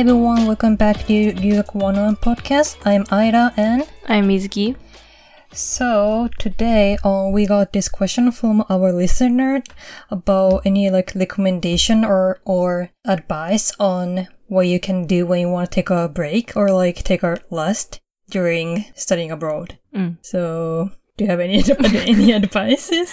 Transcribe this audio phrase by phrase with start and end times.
[0.00, 2.78] everyone, welcome back to Ryugaku 101 podcast.
[2.86, 4.74] I'm Aira and I'm Mizuki.
[5.52, 9.62] so today uh, we got this question from our listener
[10.10, 15.70] about any like recommendation or or advice on what you can do when you want
[15.70, 19.78] to take a break or like take a rest during studying abroad.
[19.94, 20.16] Mm.
[20.22, 21.62] So do you have any
[22.08, 23.12] any advices?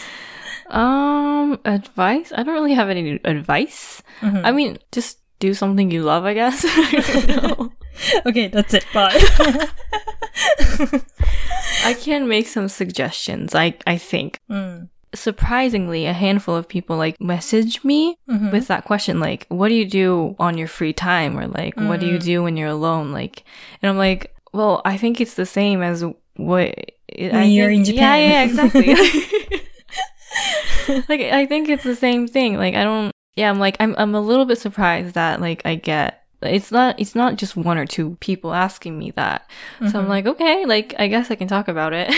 [0.69, 2.31] Um, advice?
[2.34, 4.02] I don't really have any advice.
[4.22, 4.45] Mm-hmm.
[4.45, 6.64] I mean, just do something you love, I guess.
[6.68, 7.70] I.
[8.27, 8.86] Okay, that's it.
[8.94, 9.12] Bye.
[11.84, 14.40] I can make some suggestions, I, I think.
[14.50, 14.90] Mm.
[15.16, 18.52] Surprisingly, a handful of people like message me Mhm.
[18.52, 21.40] with that question, like, what do you do on your free time?
[21.40, 23.13] Or like, what do you do when you're alone?
[23.13, 23.44] Like,
[23.82, 26.04] and I'm like, well, I think it's the same as
[26.35, 26.76] what
[27.32, 28.30] I you're in think- Yeah, Japan.
[28.30, 28.96] yeah, exactly.
[31.10, 32.58] like, I think it's the same thing.
[32.58, 35.76] Like, I don't, yeah, I'm like, I'm, I'm a little bit surprised that like I
[35.76, 39.49] get, it's not, it's not just one or two people asking me that.
[39.90, 42.10] So I'm like, okay, like, I guess I can talk about it.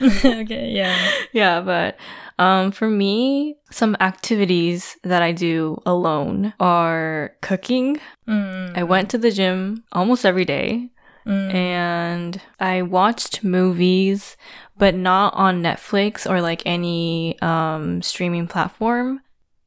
[0.24, 0.96] okay, yeah.
[1.32, 1.96] yeah, but
[2.38, 7.98] um, for me, some activities that I do alone are cooking.
[8.28, 8.76] Mm.
[8.76, 10.90] I went to the gym almost every day
[11.26, 11.52] Mm.
[11.52, 14.36] and I watched movies,
[14.78, 19.22] but not on Netflix or like any um, streaming platform.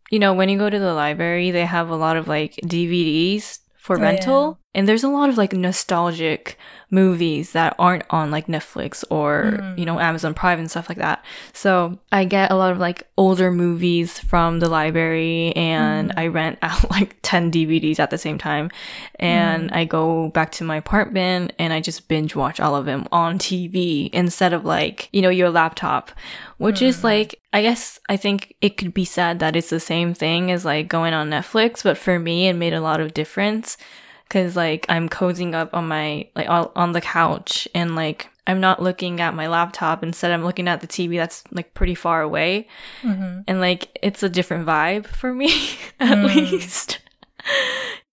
[0.10, 3.60] You know, when you go to the library, they have a lot of like DVDs
[3.78, 4.59] for Oh, rental.
[4.76, 6.58] And there's a lot of like nostalgic
[6.92, 9.80] movies that aren't on like Netflix or, Mm.
[9.80, 11.26] you know, Amazon Prime and stuff like that.
[11.54, 16.14] So I get a lot of like older movies from the library and mm.
[16.18, 18.70] I rent out like 10 DVDs at the same time.
[19.16, 19.76] And mm.
[19.76, 23.40] I go back to my apartment and I just binge watch all of them on
[23.40, 26.12] TV instead of like, you know, your laptop,
[26.58, 27.06] which is mm.
[27.06, 30.64] like, I guess I think it could be said that it's the same thing as
[30.64, 33.76] like going on Netflix, but for me, it made a lot of difference
[34.30, 38.60] because like I'm cozying up on my like on on the couch and like I'm
[38.62, 40.02] not looking at my laptop.
[40.04, 42.68] Instead, I'm looking at the TV that's like pretty far away,
[43.04, 43.44] Mhm.
[43.48, 45.50] and like it's a different vibe for me
[46.00, 46.34] at Mm.
[46.36, 47.00] least.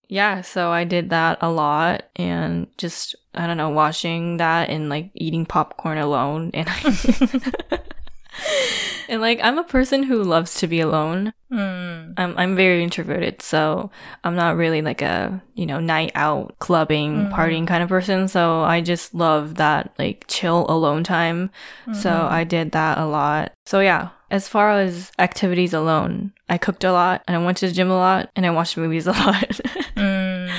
[0.09, 4.89] yeah, so I did that a lot and just I don't know, watching that and
[4.89, 6.67] like eating popcorn alone and
[9.09, 11.33] and like I'm a person who loves to be alone.
[11.51, 12.13] Mm.
[12.17, 13.89] I'm I'm very introverted, so
[14.23, 18.27] I'm not really like a you know night out clubbing partying kind of person.
[18.27, 21.49] So I just love that like chill alone time.
[21.93, 23.53] So I did that a lot.
[23.65, 27.67] So yeah, as far as activities alone, I cooked a lot and I went to
[27.67, 29.49] the gym a lot and I watched movies a lot.
[29.95, 30.51] Mm.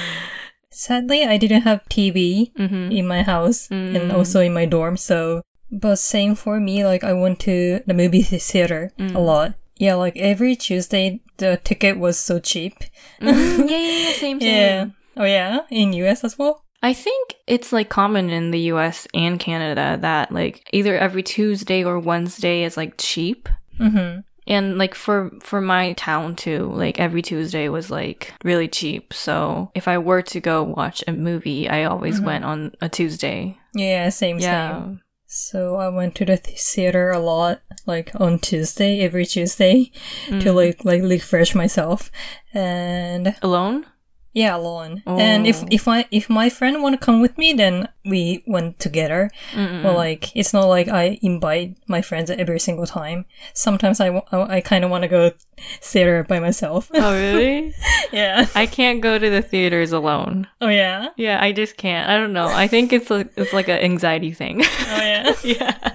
[0.70, 4.14] Sadly, I didn't have TV hmm in my house and Mm.
[4.14, 5.42] also in my dorm, so.
[5.70, 9.14] But same for me, like I went to the movie theater Mm.
[9.14, 9.54] a lot.
[9.76, 12.74] Yeah, like every Tuesday, the ticket was so cheap.
[13.20, 13.68] Mm-hmm.
[13.68, 14.40] yeah, yeah, yeah, same, same.
[14.40, 14.86] Yeah.
[15.16, 16.64] Oh yeah, in US as well.
[16.82, 21.84] I think it's like common in the US and Canada that like either every Tuesday
[21.84, 23.48] or Wednesday is like cheap.
[23.80, 24.20] Mm-hmm.
[24.46, 29.12] And like for for my town too, like every Tuesday was like really cheap.
[29.12, 33.58] So if I were to go watch a movie, I always went on a Tuesday.
[33.74, 34.72] Yeah, same, Yeah.
[34.84, 35.00] same.
[35.30, 39.92] So I went to the theater a lot, like on Tuesday, every Tuesday,
[40.28, 40.42] Mm.
[40.42, 42.10] to like like refresh myself.
[42.54, 43.84] And Alone?
[44.32, 45.02] Yeah, alone.
[45.06, 45.68] And if Oh.
[45.70, 49.30] if my if my friend want to come with me, then we went together.
[49.52, 49.82] Mm-mm.
[49.84, 53.24] Well, like it's not like I invite my friends every single time.
[53.54, 55.32] Sometimes I, wa- I, kind of want to go
[55.80, 56.90] theater by myself.
[56.94, 57.74] Oh really?
[58.12, 58.46] yeah.
[58.54, 60.46] I can't go to the theaters alone.
[60.60, 61.08] Oh yeah.
[61.16, 62.08] Yeah, I just can't.
[62.08, 62.48] I don't know.
[62.48, 64.62] I think it's like it's like an anxiety thing.
[64.62, 65.34] Oh yeah.
[65.44, 65.94] yeah.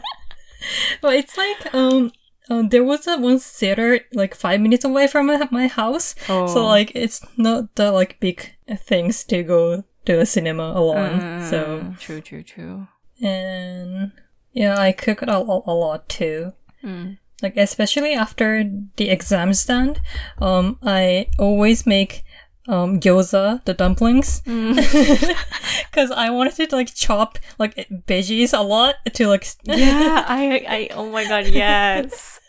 [1.01, 2.11] Well, it's like um,
[2.49, 6.47] um there was a one theater like five minutes away from my, house, Oh.
[6.47, 11.19] so like it's not the like big things to go to a cinema alone.
[11.49, 12.87] So Mm, true, true, true.
[13.21, 14.11] and
[14.51, 16.53] yeah, I cook a, a, a lot too.
[16.83, 17.17] Mm.
[17.41, 18.63] Like especially after
[18.95, 19.99] the exam stand,
[20.39, 22.23] um, I always make
[22.67, 24.75] um gyoza, the dumplings, Mm.
[25.91, 27.75] because I wanted to like chop like
[28.07, 32.39] veggies a lot to like Yeah, I, I, oh my god, yes.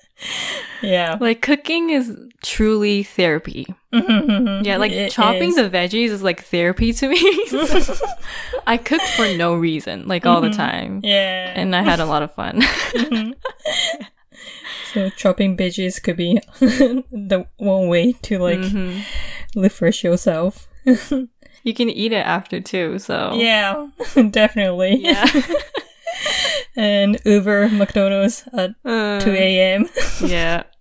[0.82, 1.16] yeah.
[1.20, 3.66] Like cooking is truly therapy.
[3.92, 5.56] Yeah, like It chopping is.
[5.56, 7.20] the veggies is like therapy to me.
[7.48, 7.94] So,
[8.66, 11.00] I cooked for no reason, like all the time.
[11.02, 11.52] Yeah.
[11.54, 12.62] And I had a lot of fun.
[14.92, 19.02] So chopping veggies could be the one way to like Mhm.
[19.56, 20.68] Refresh yourself.
[20.86, 23.32] You can eat it after too, so.
[23.34, 23.88] Yeah,
[24.30, 24.96] definitely.
[25.00, 25.24] Yeah.
[26.76, 29.88] and Uber McDonald's at Uh, 2 a.m.
[30.24, 30.64] yeah.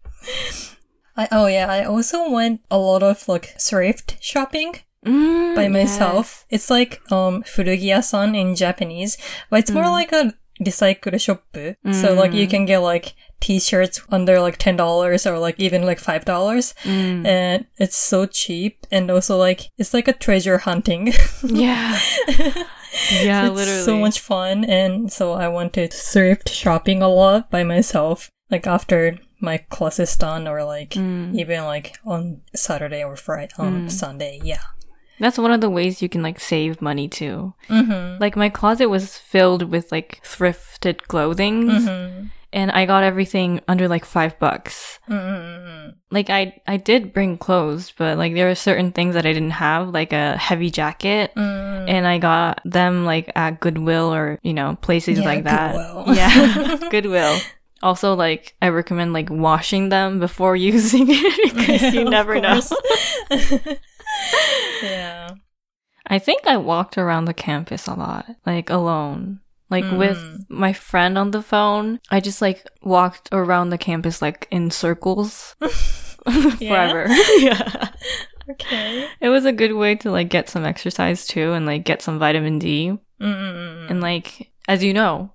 [1.15, 4.75] I, oh yeah, I also went a lot of like thrift shopping
[5.05, 6.45] Mm, by myself.
[6.49, 9.17] It's like um furugiya-san in Japanese,
[9.49, 11.43] but it's more like a recycle shop.
[11.91, 13.13] So like you can get like
[13.43, 17.25] t-shirts under like ten dollars or like even like five dollars, Mm.
[17.27, 18.87] and it's so cheap.
[18.91, 21.11] And also like it's like a treasure hunting.
[21.43, 21.99] Yeah.
[23.21, 23.83] yeah, it's literally.
[23.83, 24.63] so much fun.
[24.65, 29.99] And so I went to thrift shopping a lot by myself, like after my class
[29.99, 31.35] is done or like Mm.
[31.35, 34.39] even like on Saturday or Friday, on Sunday.
[34.43, 34.63] Yeah.
[35.19, 37.53] That's one of the ways you can like save money too.
[37.69, 38.19] Mm-hmm.
[38.21, 42.27] Like my closet was filled with like thrifted clothing Mm-hmm.
[42.53, 44.99] And I got everything under like 5 bucks.
[45.09, 45.89] Mm-hmm.
[46.11, 49.51] Like I I did bring clothes, but like there were certain things that I didn't
[49.57, 51.33] have, like a heavy jacket.
[51.35, 51.89] Mm.
[51.89, 55.73] And I got them like at Goodwill or, you know, places Yeah, like that.
[55.75, 56.15] Goodwill.
[56.15, 56.77] Yeah.
[56.91, 57.37] Goodwill.
[57.81, 62.61] Also, like, I recommend like washing them before using it because you never know.
[64.81, 65.31] yeah.
[66.07, 69.39] I think I walked around the campus a lot, like alone.
[69.73, 70.45] Like with Mm.
[70.49, 75.55] my friend on the phone, I just like walked around the campus like in circles
[76.61, 77.07] forever.
[77.37, 77.89] yeah.
[78.49, 79.07] Okay.
[79.21, 82.19] It was a good way to like get some exercise too and like get some
[82.19, 82.97] vitamin D.
[83.21, 83.89] Mm-mm.
[83.89, 85.31] And like as you know,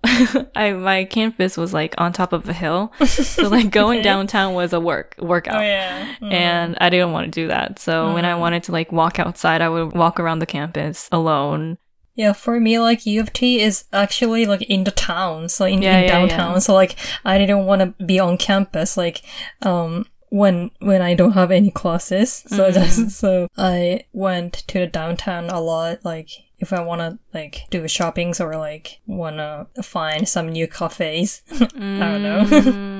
[0.56, 2.92] I my campus was like on top of a hill.
[3.04, 5.56] So like going downtown was a work workout.
[5.56, 6.14] Oh yeah.
[6.20, 6.32] Mm.
[6.32, 7.78] And I didn't want to do that.
[7.78, 11.78] So when I wanted to like walk outside, I would walk around the campus alone.
[12.18, 15.80] Yeah, for me, like U of T is actually like in the town, so in,
[15.80, 16.52] Yeah, in yeah, downtown.
[16.54, 16.58] yeah.
[16.58, 19.22] So like I didn't want to be on campus, like
[19.62, 22.42] um when when I don't have any classes.
[22.48, 23.08] So Mm-hmm.
[23.22, 26.28] so I went to the downtown a lot, like.
[26.60, 31.42] If I want to like do shoppings or like want to find some new cafes,
[31.52, 31.64] I
[32.10, 32.42] don't know.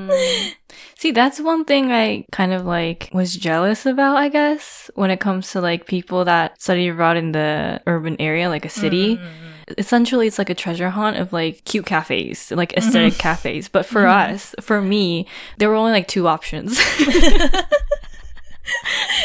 [0.08, 0.54] Mm.
[0.96, 5.20] See, that's one thing I kind of like was jealous about, I guess, when it
[5.20, 9.16] comes to like people that study abroad in the urban area, like a city.
[9.16, 9.74] Mm-hmm.
[9.76, 13.20] Essentially, it's like a treasure hunt of like cute cafes, like aesthetic Mm-hmm.
[13.20, 13.68] cafes.
[13.68, 15.26] But for us, for me,
[15.58, 16.78] there were only like two options.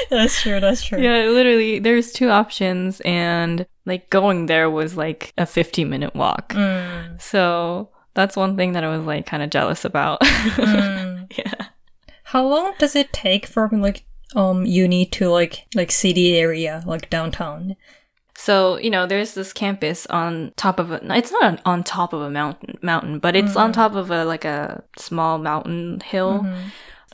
[0.09, 0.59] that's true.
[0.59, 1.01] That's true.
[1.01, 6.53] yeah, literally, there's two options, and like going there was like a 15 minute walk.
[6.53, 10.21] Mm, So that's one thing that I was like kind of jealous about.
[10.21, 11.31] mm.
[11.37, 11.67] yeah.
[12.25, 14.05] How long does it take from like
[14.35, 17.75] um uni to like like city area like downtown?
[18.35, 22.13] So, you know, there's this campus on top of a, it's not on, on top
[22.13, 26.45] of a mountain, mountain, but it's on top of a, like a small mountain hill.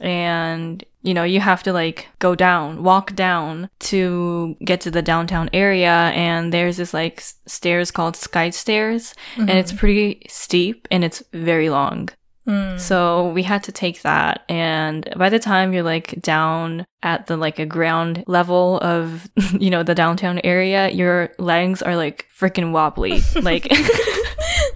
[0.02, 5.02] And, you know, you have to like go down, walk down to get to the
[5.02, 6.12] downtown area.
[6.14, 11.70] And there's this like stairs called sky stairs and it's pretty steep and it's very
[11.70, 12.10] long.
[12.50, 12.80] Mm.
[12.80, 14.44] So we had to take that.
[14.50, 19.30] And by the time you're like down at the like a ground level of,
[19.60, 23.22] you know, the downtown area, your legs are like freaking wobbly.
[23.42, 23.68] like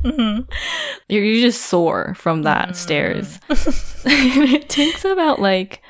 [0.04, 0.48] Mhm.
[1.08, 3.40] you're, you just sore from that stairs.
[4.06, 5.82] it takes about like,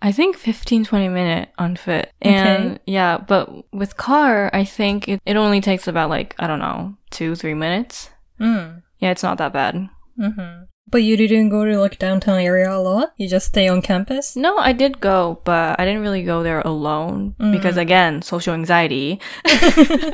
[0.00, 2.08] I think 15, 20 minute on foot.
[2.22, 2.78] And Okay.
[2.86, 6.94] yeah, but with car, I think it, it only takes about like, I don't know,
[7.10, 8.10] two, three minutes.
[8.40, 8.82] Mm.
[9.00, 9.88] Yeah, it's not that bad.
[10.16, 13.12] hmm But you didn't go to like downtown area a lot.
[13.16, 14.36] You just stay on campus.
[14.36, 19.20] No, I did go, but I didn't really go there alone because again, social anxiety.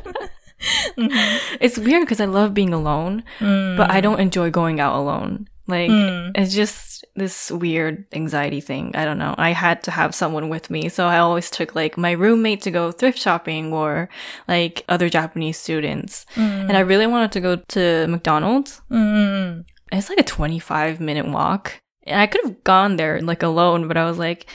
[0.98, 5.48] It's weird because I love being alone, but I don't enjoy going out alone.
[5.68, 5.92] Like
[6.36, 8.92] it's just this weird anxiety thing.
[8.96, 9.36] I don't know.
[9.38, 12.72] I had to have someone with me, so I always took like my roommate to
[12.72, 14.10] go thrift shopping or
[14.48, 16.26] like other Japanese students.
[16.36, 18.82] And I really wanted to go to McDonald's.
[18.92, 19.66] Mm.
[19.92, 21.82] It's like a 25 minute walk.
[22.06, 24.48] And I could have gone there like alone, but I was like,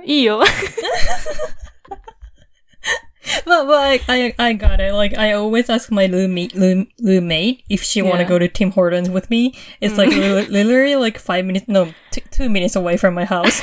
[3.46, 4.94] but but I I got it.
[4.94, 8.10] Like I always ask my roommate roommate if she yeah.
[8.10, 9.56] want to go to Tim Hortons with me.
[9.82, 9.98] It's mm.
[9.98, 13.62] like literally like five minutes, no, t- two minutes away from my house.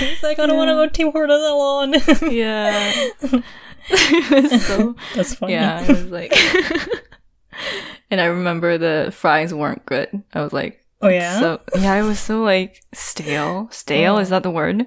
[0.00, 0.56] it's like I don't yeah.
[0.56, 1.94] want to go to Tim Hortons alone.
[2.34, 3.42] yeah.
[3.89, 5.53] it was so, That's funny.
[5.53, 6.33] yeah, I was like,
[8.11, 10.23] and I remember the fries weren't good.
[10.33, 11.39] I was like, Oh yeah.
[11.39, 13.69] So yeah, it was so like stale.
[13.71, 14.85] Stale is that the word?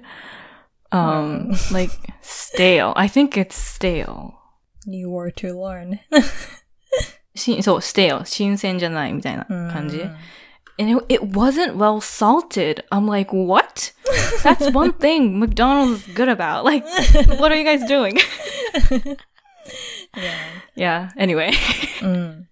[0.91, 1.89] Um, like
[2.21, 2.93] stale.
[2.95, 4.35] I think it's stale.
[4.85, 5.99] New word to learn.
[7.35, 8.25] しそう、stale.
[8.25, 10.03] 新鮮じゃないみたいな感じ。
[10.78, 12.84] And it, it wasn't well salted.
[12.92, 13.92] I'm like, what?
[14.42, 16.64] That's one thing McDonald's is good about.
[16.64, 16.84] Like,
[17.38, 18.18] what are you guys doing?
[20.16, 20.38] yeah.
[20.76, 21.10] yeah.
[21.16, 21.50] Anyway.
[21.98, 22.46] Mm.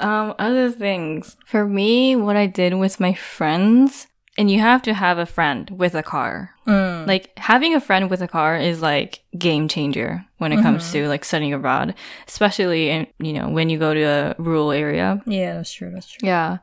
[0.00, 1.36] Um, other things.
[1.46, 5.70] For me, what I did with my friends, and you have to have a friend
[5.70, 6.50] with a car.
[6.66, 7.06] Mm.
[7.06, 11.06] Like having a friend with a car is like game changer when it comes to
[11.06, 11.94] like studying abroad,
[12.26, 15.22] especially in, you know, when you go to a rural area.
[15.26, 15.90] yeah, that's true.
[15.92, 16.26] That's true.
[16.26, 16.58] Yeah.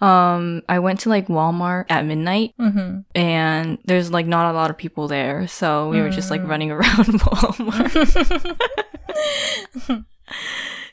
[0.00, 3.00] Um, I went to like Walmart at midnight Mm-hmm.
[3.14, 5.46] and there's like not a lot of people there.
[5.48, 8.44] So we were just like running around Walmart.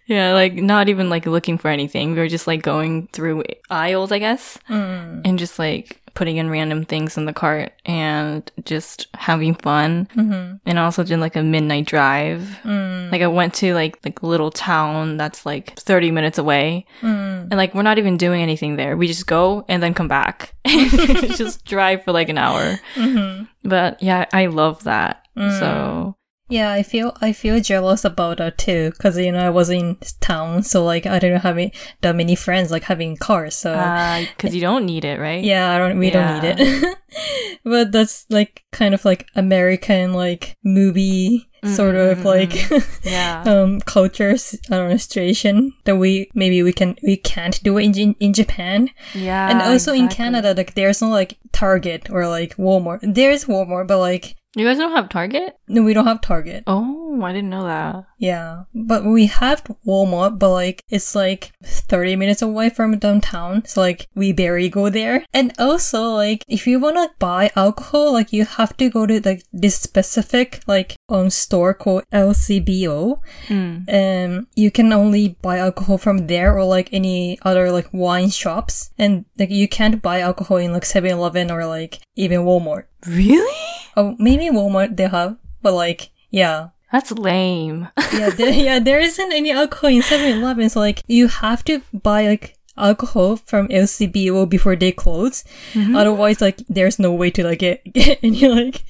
[0.05, 2.13] yeah, like not even like looking for anything.
[2.13, 5.21] We were just like going through aisles, I guess, Mm.
[5.25, 10.07] and just like putting in random things in the cart and just having fun.
[10.15, 10.55] Mm-hmm.
[10.65, 12.41] And also did like a midnight drive.
[12.63, 13.11] Mm.
[13.11, 16.85] Like I went to like like a little town that's like 30 minutes away.
[17.01, 17.43] Mm.
[17.43, 18.95] And like we're not even doing anything there.
[18.95, 20.53] We just go and then come back.
[20.65, 22.79] just drive for like an hour.
[22.95, 23.45] Mm-hmm.
[23.67, 25.25] But yeah, I love that.
[25.35, 26.15] So
[26.53, 29.97] Yeah, I feel I feel jealous about that too, because you know I was in
[30.19, 31.57] town, so like I didn't have
[32.01, 33.55] that many friends like having cars.
[33.55, 35.43] So ah, because you don't need it, right?
[35.43, 36.97] yeah, I don't we don't need it.
[37.63, 43.07] but that's like kind of like American like movie sort of mm-hmm, like mm-hmm.
[43.07, 43.43] Yeah.
[43.47, 47.79] um culture s- I don't know situation that we maybe we can we can't do
[47.79, 48.89] it in in, Japan.
[49.15, 49.49] Yeah.
[49.49, 50.07] and also in.
[50.07, 52.99] Canada, like there's no like Target or like Walmart.
[53.01, 55.57] There's Walmart, but like You guys don't have Target?
[55.67, 56.63] no, we don't have Target.
[56.67, 58.05] Oh, I didn't know that.
[58.19, 63.81] Yeah, but we have Walmart, but like it's like 30 minutes away from downtown, so
[63.81, 65.25] like we barely go there.
[65.33, 69.43] And also like if you wanna buy alcohol, like you have to go to like
[69.51, 73.19] this specific like um store called LCBO.
[73.47, 73.77] Hmm.
[73.89, 78.91] Um, you can only buy alcohol from there or like any other like wine shops,
[78.97, 82.85] and like you can't buy alcohol in like 7-Eleven or like even Walmart.
[83.07, 83.61] Really?
[83.95, 86.69] Oh, maybe Walmart they have, but like yeah.
[86.91, 87.89] That's lame.
[88.13, 92.27] yeah, there, yeah, there isn't any alcohol in 7-Eleven, so like you have to buy
[92.27, 95.43] like alcohol from LCBO before they close.
[95.75, 98.83] Otherwise, like there's no way to like get, get any like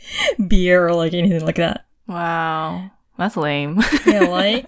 [0.47, 1.85] beer or like anything like that.
[2.07, 2.91] wow.
[3.17, 3.79] That's lame.
[4.05, 4.67] Yeah, like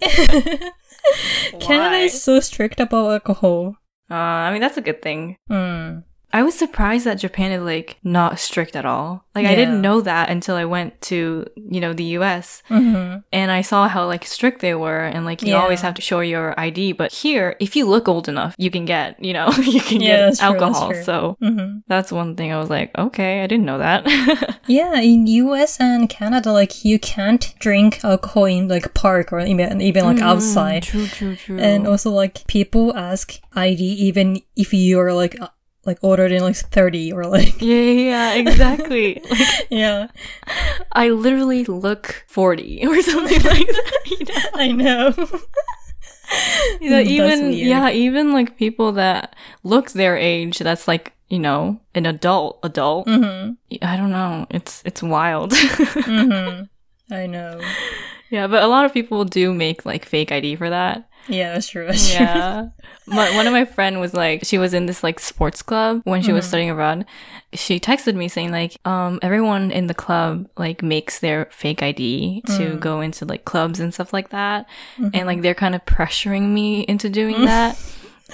[1.60, 3.76] Canada is so strict about alcohol.
[4.10, 5.36] Uh, I mean, that's a good thing.
[5.50, 6.04] Mm.
[6.36, 9.24] I was surprised that Japan is like not strict at all.
[9.34, 13.50] Like I didn't know that until I went to, you know, the US hmm and
[13.50, 15.62] I saw how like strict they were and like you Yeah.
[15.62, 16.92] always have to show your ID.
[16.92, 20.08] But here, if you look old enough, you can get, you know, you can Yeah,
[20.08, 20.88] get true, that's alcohol.
[20.92, 21.02] true.
[21.08, 24.04] So hmm that's one thing I was like, okay, I didn't know that.
[24.68, 29.80] Yeah, in US and Canada, like you can't drink alcohol in like park or even
[29.80, 30.82] even like outside.
[30.82, 31.58] True, true, true.
[31.58, 33.24] And also, like, people ask
[33.54, 34.26] ID even
[34.56, 35.36] if you're like
[35.86, 39.22] like older than like thirty or like yeah, yeah, exactly.
[39.30, 40.08] like, yeah.
[40.92, 43.92] I literally look 40 or something like that.
[44.06, 44.50] You know?
[44.54, 45.14] I know.
[46.80, 51.80] You know, even yeah, even like people that look their age, that's like you know
[51.94, 52.58] an adult.
[52.64, 53.06] Adult.
[53.08, 54.46] hmm I don't know.
[54.50, 55.52] It's it's wild.
[55.56, 56.62] hmm
[57.12, 57.60] I know.
[58.30, 61.08] yeah, but a lot of people do make like fake ID for that.
[61.28, 61.86] Yeah, that's true.
[61.86, 62.24] That's true.
[62.24, 62.68] Yeah.
[63.06, 66.22] my, one of my friend was like, she was in this like sports club when
[66.22, 66.48] she was mm-hmm.
[66.48, 67.06] studying abroad.
[67.52, 72.42] She texted me saying like, um, everyone in the club like makes their fake ID
[72.46, 72.80] to mm.
[72.80, 74.66] go into like clubs and stuff like that.
[74.96, 75.26] And mm-hmm.
[75.26, 77.80] like they're kind of pressuring me into doing that.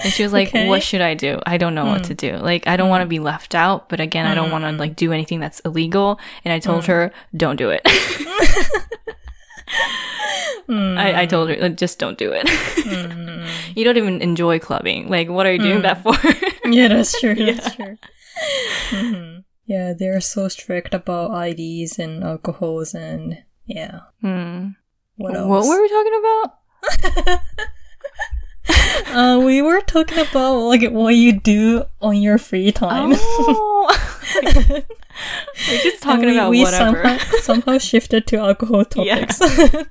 [0.01, 0.67] And she was like, Okay.
[0.67, 1.39] what should I do?
[1.45, 2.07] I don't know what mm.
[2.07, 2.37] to do.
[2.37, 3.09] Like, I don't want to mm.
[3.09, 6.19] be left out, but again, I don't want to like do anything that's illegal.
[6.43, 7.81] And I told her, don't do it.
[10.69, 12.47] I, I told her, like, just don't do it.
[13.75, 15.09] you don't even enjoy clubbing.
[15.09, 16.13] Like, what are you doing that for?
[16.65, 17.35] Yeah, that's true.
[17.35, 17.97] That's true.
[18.89, 23.99] hmm Yeah, they're so strict about IDs and alcohols and yeah.
[24.21, 24.69] Hmm.
[25.17, 25.47] What else?
[25.49, 27.43] What were we talking about?
[29.09, 33.11] uh, we were talking about like what you do on your free time.
[33.17, 33.91] Oh.
[35.69, 37.03] We're just talking we, about we whatever.
[37.03, 39.25] Somehow, somehow shifted to alcohol Yeah.
[39.25, 39.39] topics.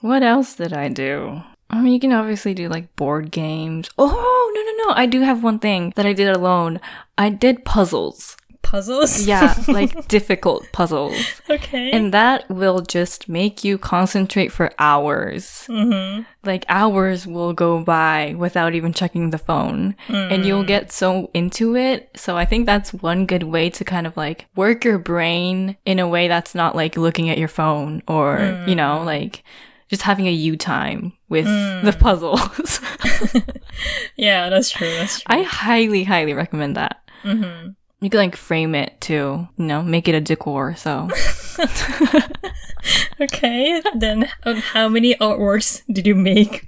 [0.00, 1.42] What else did I do?
[1.70, 3.88] I mean, you can obviously do like board games.
[3.96, 5.00] Oh, no, no, no.
[5.00, 6.80] I do have one thing that I did alone.
[7.16, 8.36] I did puzzles.
[8.72, 9.26] Puzzles.
[9.26, 11.42] Yeah, like difficult puzzles.
[11.50, 11.90] Okay.
[11.90, 15.66] And that will just make you concentrate for hours.
[15.68, 16.22] mm-hmm.
[16.42, 19.94] Like hours will go by without even checking the phone.
[20.08, 22.08] And you'll get so into it.
[22.16, 25.98] So I think that's one good way to kind of like work your brain in
[25.98, 29.44] a way that's not like looking at your phone or, you know, like
[29.90, 32.80] just having a you time with the puzzles.
[34.16, 34.88] Yeah, that's true.
[34.88, 35.36] That's true.
[35.36, 37.02] I highly, highly recommend that.
[37.22, 37.72] mm-hmm.
[38.02, 39.14] You can like frame it to,
[39.56, 40.74] you know, make it a decor.
[40.76, 41.08] So
[43.20, 46.66] okay, then um, how many artworks did you make?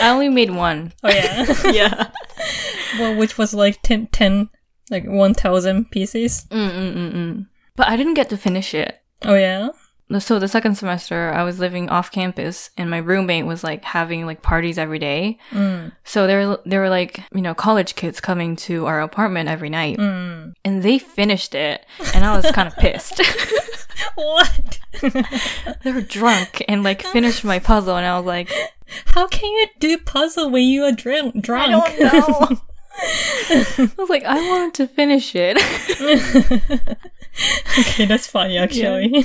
[0.00, 0.92] I only made one.
[1.02, 2.10] Oh yeah, Yeah.
[2.98, 4.48] well, which was like 10, 10
[4.90, 6.46] like one thousand pieces.
[6.50, 7.46] Mm-mm-mm-mm.
[7.76, 8.98] But I didn't get to finish it.
[9.22, 9.68] Oh yeah.
[10.18, 14.26] So the second semester, I was living off campus, and my roommate was like having
[14.26, 15.38] like parties every day.
[15.52, 15.92] Mm.
[16.04, 19.98] So there, there were like you know college kids coming to our apartment every night,
[19.98, 20.54] Mm.
[20.64, 23.20] and they finished it, and I was kind of pissed.
[24.14, 24.78] What?
[25.82, 28.50] they were drunk and like finished my puzzle, and I was like,
[29.06, 31.42] How can you do puzzle when you are drunk?
[31.42, 31.68] Drunk.
[31.68, 32.60] I don't know.
[33.00, 35.58] I was like, I wanted to finish it.
[37.78, 39.24] okay, that's funny actually.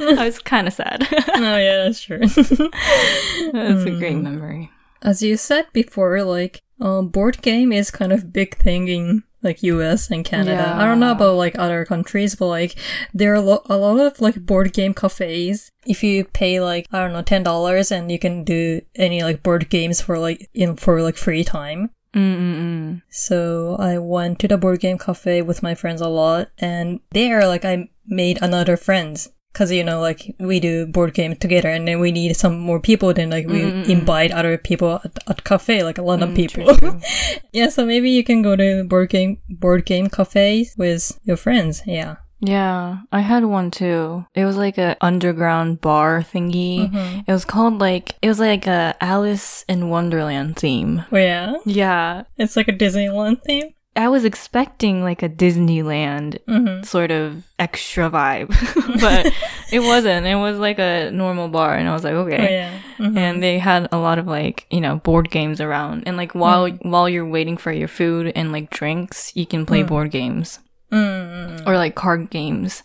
[0.00, 1.06] I was kind of sad.
[1.34, 2.18] oh yeah, that's true.
[2.18, 4.70] That's a great memory.
[5.02, 9.62] As you said before, like um, board game is kind of big thing in like
[9.62, 10.10] U.S.
[10.10, 10.74] and Canada.
[10.76, 12.74] I don't know about like other countries, but like
[13.14, 15.70] there are lo- a lot of like board game cafes.
[15.86, 19.42] If you pay like I don't know ten dollars, and you can do any like
[19.42, 21.90] board games for like in for like free time.
[22.16, 23.02] Mm-mm-mm.
[23.10, 27.46] So I went to the board game cafe with my friends a lot, and there,
[27.46, 29.28] like, I made another friends.
[29.52, 32.78] Cause, you know, like, we do board game together, and then we need some more
[32.78, 36.76] people, then, like, we invite other people at, at cafe, like, a lot of people.
[37.52, 41.82] yeah, so maybe you can go to board game, board game cafes with your friends,
[41.86, 42.16] yeah.
[42.40, 44.26] Yeah, I had one too.
[44.34, 46.92] It was like a underground bar thingy.
[47.26, 51.04] It was called like it was like a Alice in Wonderland theme.
[51.10, 51.56] Oh, yeah?
[51.64, 53.72] Yeah, It's like a Disneyland theme?
[53.98, 56.82] I was expecting like a Disneyland Mm-hmm.
[56.84, 58.48] sort of extra vibe,
[59.00, 59.32] but
[59.72, 60.26] it wasn't.
[60.26, 62.36] It was like a normal bar, and I was like, okay.
[62.36, 62.78] Oh, yeah.
[62.98, 63.16] Mhm.
[63.16, 66.66] And they had a lot of like you know board games around, and like while
[66.68, 66.90] Mm-hmm.
[66.90, 70.58] while you're waiting for your food and like drinks, you can play board games
[70.91, 71.65] Mm-mm.
[71.65, 72.83] or like card games.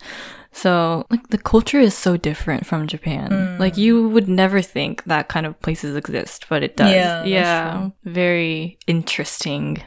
[0.52, 3.58] So like the culture is so different from Japan.
[3.58, 6.92] Like you would never think that kind of places exist, but it does.
[6.92, 9.82] Yeah, that's yeah, very interesting.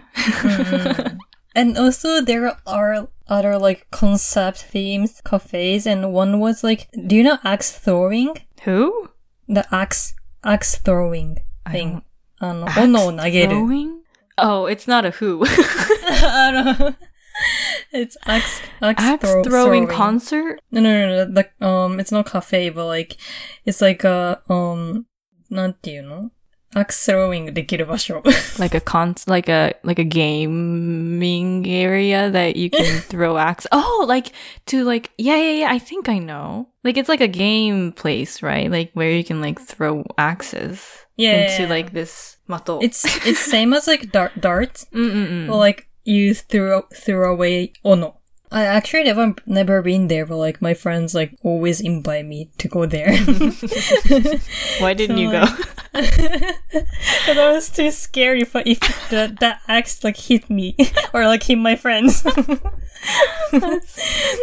[1.55, 7.23] And also there are other like concept themes cafes and one was like do you
[7.23, 8.38] know axe throwing?
[8.63, 9.10] Who?
[9.47, 12.03] The axe axe throwing I thing.
[12.39, 13.55] あの、 Axe 斧を投げる。
[13.58, 13.89] Throwing?
[14.38, 15.43] Oh, it's not a who.
[17.93, 20.60] あの It's axe axe, Axe throw, throwing concert?
[20.71, 21.34] No, no, no, no.
[21.34, 23.17] The, um, it's not cafe, but like,
[23.65, 25.05] it's like a, um,
[25.49, 26.32] なんていうの
[26.75, 28.21] axe throwing できる場所。
[28.60, 33.65] Like a con like a like a gaming area that you can throw axe.
[33.71, 34.32] Oh, like
[34.67, 36.67] to like yeah, yeah, yeah, I think I know.
[36.84, 38.69] Like it's like a game place, right?
[38.69, 41.51] Like where you can like throw axes Yeah.
[41.51, 42.79] into like this mato.
[42.82, 44.86] It's, it's same as like dart, darts.
[44.93, 45.47] Mm-mm-mm.
[45.47, 48.20] Well, like you threw threw away ono.
[48.52, 52.68] I actually never never been there, but like my friends like always invite me to
[52.68, 53.16] go there.
[54.78, 55.44] Why didn't So, you go?
[55.92, 58.78] Because I was too scared if if
[59.10, 60.76] that that axe like hit me
[61.12, 62.22] or like hit my friends.
[62.22, 63.98] That's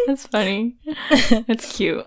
[0.07, 0.75] that's, funny.
[1.47, 2.03] That's cute.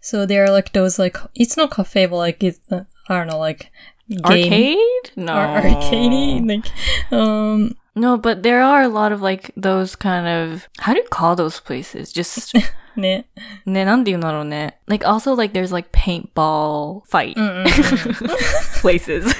[0.00, 3.26] so there are like those like it's not cafe, but like it's uh, I don't
[3.26, 3.72] know like
[4.08, 5.10] game Arcade?
[5.16, 5.32] No.
[5.32, 6.66] ar- arcade like
[7.12, 11.08] um No, but there are a lot of like those kind of how do you
[11.10, 12.12] call those places?
[12.12, 12.54] Just
[12.96, 13.24] ね
[13.66, 18.80] ne ne Like also like there's like paintball fight mm, mm, mm.
[18.80, 19.34] places.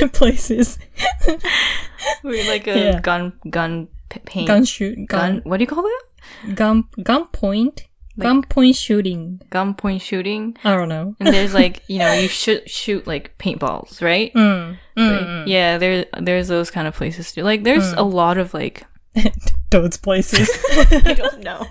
[0.12, 0.78] places
[2.22, 3.00] With like a Yeah.
[3.00, 3.88] gun gun
[4.24, 6.54] paint gun shoot gun gun what do you call that?
[6.54, 7.86] gun gun point
[8.18, 9.40] gun point shooting.
[9.50, 10.56] Gun point shooting.
[10.64, 11.14] I don't know.
[11.20, 14.32] And there's like, you know, you should shoot like paintballs, right?
[14.34, 17.42] Mm, Like, mm, yeah, there there's those kind of places too.
[17.42, 18.84] Like there's a lot of like
[19.70, 20.48] those places,
[20.90, 21.66] I don't know.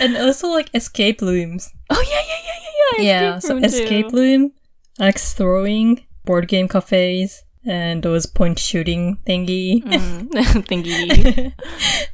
[0.00, 1.70] and also like escape rooms.
[1.90, 3.20] Oh yeah, yeah, yeah, yeah, yeah.
[3.34, 3.64] yeah, so too.
[3.64, 4.52] escape room,
[5.00, 9.82] axe throwing, board game cafes, and those point shooting thingy.
[9.82, 10.28] Mm,
[10.66, 11.52] thingy.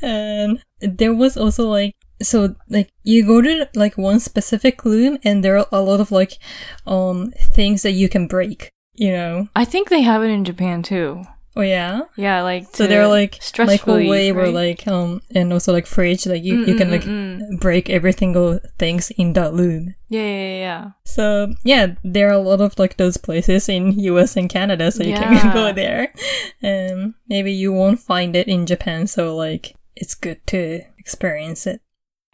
[0.02, 5.42] and there was also like so like you go to like one specific loom and
[5.44, 6.38] there are a lot of like
[6.87, 8.70] um things that you can break.
[8.94, 9.48] You know?
[9.56, 11.22] I think they have it in Japan too.
[11.56, 12.02] Oh yeah.
[12.16, 16.26] Yeah, like So they're like stress microwave relief, or like um and also like fridge
[16.26, 17.04] like you, you can like
[17.61, 20.90] break every single things in that loom yeah, yeah, yeah, yeah.
[21.04, 25.02] So yeah, there are a lot of like those places in US and Canada, so
[25.02, 25.40] you Yeah.
[25.40, 26.12] can go there.
[26.62, 31.80] Um maybe you won't find it in Japan, so like it's good to experience it.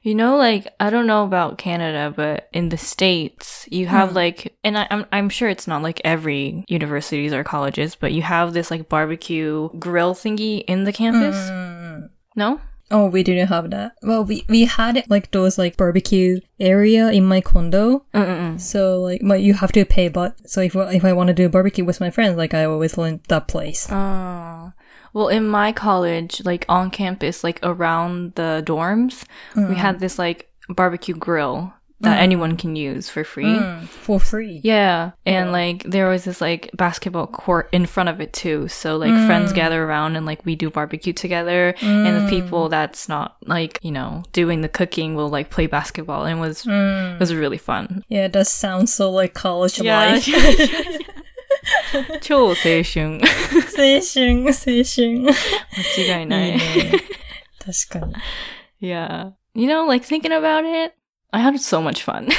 [0.07, 4.57] You know, like I don't know about Canada, but in the states, you have like,
[4.63, 8.53] and I, I'm I'm sure it's not like every universities or colleges, but you have
[8.53, 11.35] this like barbecue grill thingy in the campus.
[11.51, 13.97] Mm, No, Oh, we didn't have that.
[14.03, 18.07] Well, we we had it like those like barbecue area in my condo.
[18.15, 18.61] Mm-mm-mm.
[18.61, 20.07] So like, you have to pay.
[20.07, 22.65] But so if if I want to do a barbecue with my friends, like I
[22.65, 23.89] always went that place.
[23.91, 24.73] Oh.
[25.17, 29.25] Well, in my college, like on campus, like around the dorms,
[29.55, 29.75] we mm.
[29.75, 32.23] had this like barbecue grill that mm.
[32.23, 33.47] anyone can use for free.
[33.47, 34.61] Mm, for free.
[34.63, 35.13] Yeah.
[35.25, 38.69] And like there was this like basketball court in front of it too.
[38.69, 39.55] So like friends mm.
[39.55, 43.93] gather around and like we do barbecue together and the people that's not like, you
[43.93, 48.05] know, doing the cooking will like play basketball and it was it was really fun.
[48.11, 50.13] Yeah, that sounds so like college Yeah.
[50.13, 51.01] life.
[52.22, 53.20] 超青春。
[53.76, 55.24] 青春、青春。
[55.98, 56.52] 間違いない。
[56.52, 56.92] いいね。
[57.60, 58.16] 確かに。
[58.82, 59.34] Yeah.
[59.54, 60.94] You know, like thinking about it,
[61.32, 62.30] I had so much fun.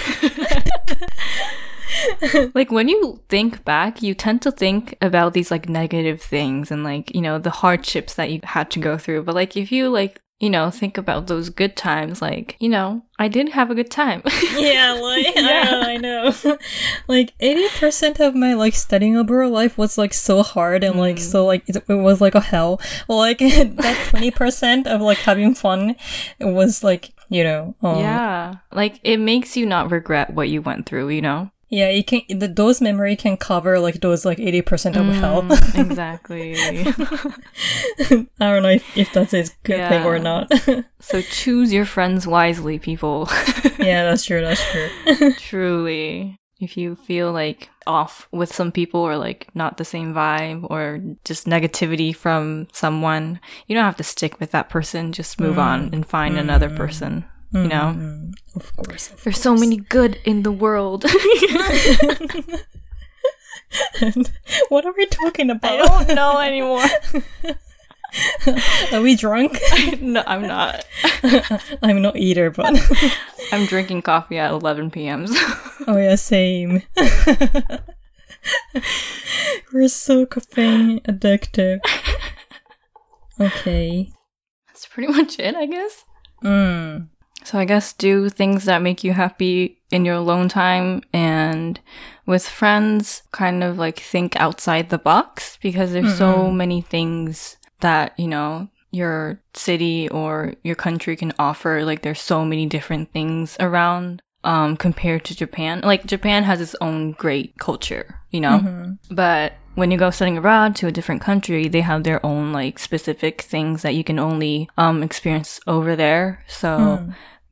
[2.55, 6.85] like when you think back, you tend to think about these like negative things and
[6.85, 9.23] like, you know, the hardships that you had to go through.
[9.23, 13.02] But like if you like, you know, think about those good times, like, you know,
[13.18, 14.22] I did have a good time.
[14.58, 16.34] Yeah, like yeah, I know.
[17.08, 21.20] like eighty percent of my like studying abroad life was like so hard and like
[21.20, 22.82] so like it, it was like a hell.
[23.08, 25.96] Like that twenty percent of like having fun,
[26.40, 28.56] it was like you know, um, yeah.
[28.72, 31.52] Like it makes you not regret what you went through, you know?
[31.70, 31.90] Yeah.
[31.90, 35.46] You can the, those memory can cover like those like eighty percent of mm, hell.
[35.76, 36.56] exactly.
[38.40, 40.52] I don't know if, if that's a good thing or not.
[41.00, 43.28] so choose your friends wisely, people.
[43.80, 44.42] yeah, that's true.
[44.42, 45.34] That's true.
[45.34, 46.40] Truly.
[46.60, 51.00] If you feel like off with some people or like not the same vibe or
[51.24, 55.14] just negativity from someone, you don't have to stick with that person.
[55.14, 56.76] Just move on mm, and find another mm.
[56.76, 57.26] person.
[57.54, 57.96] You know?
[57.96, 59.12] Mm, of course.
[59.12, 61.06] of There's so many good in the world.
[64.70, 65.72] what are we talking about?
[65.72, 66.86] I don't know anymore.
[68.94, 69.60] Are we drunk?
[70.02, 70.86] no, I'm not.
[71.84, 72.80] I'm not either, but
[73.52, 75.28] I'm drinking coffee at 11 p.m.
[75.28, 75.54] so-
[75.88, 76.84] oh yeah, same.
[79.74, 81.80] We're so caffeine addictive.
[83.40, 84.12] Okay.
[84.68, 86.06] That's pretty much it, I guess.
[86.44, 87.10] Mm.
[87.48, 91.80] So I guess do things that make you happy in your alone time and
[92.26, 98.20] with friends, kind of like think outside the box because there's so many things that,
[98.20, 101.86] you know, your city or your country can offer.
[101.86, 105.80] Like there's so many different things around um compared to Japan.
[105.86, 108.60] Like Japan has its own great culture, you know?
[109.10, 112.78] But when you go studying abroad to a different country, they have their own like
[112.78, 116.44] specific things that you can only um experience over there.
[116.48, 116.68] So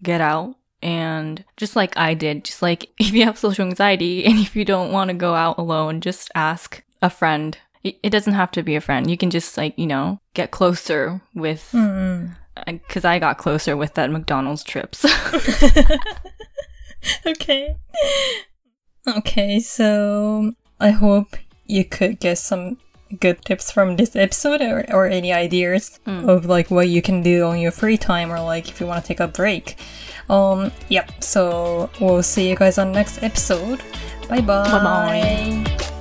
[0.05, 4.37] get out and just like I did, just like if you have social anxiety and
[4.39, 7.57] if you don't want to go out alone, just ask a friend.
[7.83, 9.09] It doesn't have to be a friend.
[9.11, 12.35] You can just like, you know, get closer with Mm.
[12.65, 15.05] because I got closer with that McDonald's trips.
[17.25, 17.75] Okay.
[19.07, 22.77] Okay, so I hope you could get some
[23.19, 27.45] good tips from this episode or, or any ideas of like what you can do
[27.45, 29.77] on your free time or like if you want to take a break.
[30.29, 33.81] Um, yep, so we'll see you guys on next episode.
[34.27, 34.63] Bye bye.
[34.71, 35.91] Bye-bye.